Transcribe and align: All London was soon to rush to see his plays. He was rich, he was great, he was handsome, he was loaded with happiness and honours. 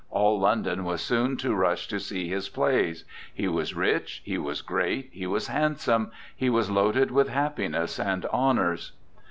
All 0.09 0.39
London 0.39 0.83
was 0.83 0.99
soon 1.03 1.37
to 1.37 1.53
rush 1.53 1.87
to 1.89 1.99
see 1.99 2.27
his 2.27 2.49
plays. 2.49 3.05
He 3.31 3.47
was 3.47 3.75
rich, 3.75 4.23
he 4.25 4.35
was 4.39 4.63
great, 4.63 5.11
he 5.13 5.27
was 5.27 5.45
handsome, 5.45 6.09
he 6.35 6.49
was 6.49 6.71
loaded 6.71 7.11
with 7.11 7.29
happiness 7.29 7.99
and 7.99 8.25
honours. 8.25 8.93